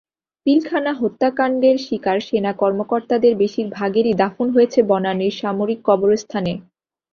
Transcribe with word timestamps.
পিলখানা 0.45 0.91
হত্যাকাণ্ডের 0.93 1.75
শিকার 1.79 2.17
সেনা 2.21 2.51
কর্মকর্তাদের 2.53 3.33
বেশির 3.35 3.67
ভাগেরই 3.71 4.13
দাফন 4.13 4.47
হয়েছে 4.55 4.79
বনানীর 4.89 5.33
সামরিক 5.41 5.79
কবরস্থানে। 5.85 6.53